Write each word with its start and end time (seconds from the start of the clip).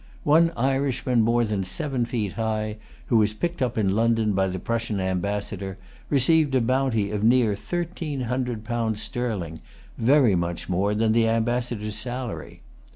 One 0.23 0.51
Irishman 0.57 1.21
more 1.21 1.45
than 1.45 1.63
seven 1.63 2.05
feet 2.07 2.31
high, 2.31 2.77
who 3.05 3.17
was 3.17 3.35
picked 3.35 3.61
up 3.61 3.77
in 3.77 3.93
London 3.95 4.33
by 4.33 4.47
the 4.47 4.57
Prussian 4.57 4.99
ambassador, 4.99 5.77
received 6.09 6.55
a 6.55 6.59
bounty 6.59 7.11
of 7.11 7.23
near 7.23 7.55
thirteen 7.55 8.21
hundred 8.21 8.63
pounds 8.63 8.99
sterling, 8.99 9.61
very 9.99 10.33
much 10.33 10.67
more 10.67 10.95
than 10.95 11.11
the 11.11 11.27
ambassador's 11.29 11.93
salary. 11.99 12.61